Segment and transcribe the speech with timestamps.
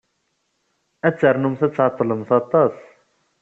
[1.07, 2.75] Ad ternumt ad tɛeḍḍlemt aṭas?